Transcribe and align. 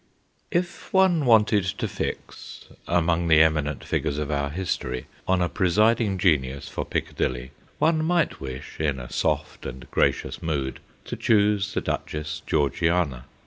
IF 0.49 0.91
one 0.91 1.25
wanted 1.27 1.63
to 1.63 1.87
fix, 1.87 2.65
among 2.87 3.27
the 3.27 3.39
eminent 3.43 3.83
figures 3.83 4.17
of 4.17 4.31
our 4.31 4.49
history, 4.49 5.05
on 5.27 5.43
a 5.43 5.47
presiding 5.47 6.17
genius 6.17 6.67
for 6.67 6.83
Piccadilly, 6.85 7.51
one 7.77 8.03
might 8.03 8.39
wish, 8.41 8.79
in 8.79 8.97
a 8.99 9.13
soft 9.13 9.63
and 9.63 9.85
gracious 9.91 10.41
mood, 10.41 10.79
to 11.05 11.15
choose 11.15 11.75
the 11.75 11.81
Duchess 11.81 12.41
Georgiana. 12.47 13.25